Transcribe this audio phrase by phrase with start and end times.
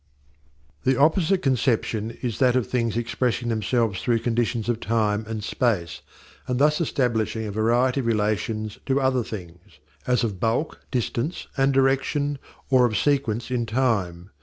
[0.83, 6.01] The opposite conception is that of things expressing themselves through conditions of time and space
[6.47, 9.77] and thus establishing a variety of relations to other things,
[10.07, 12.39] as of bulk, distance, and direction,
[12.71, 14.31] or of sequence in time.